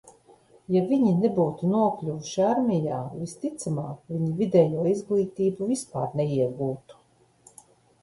[0.75, 7.03] Ja viņi nebūtu nokļuvuši armijā, visticamāk, viņi vidējo izglītību vispār neiegūtu.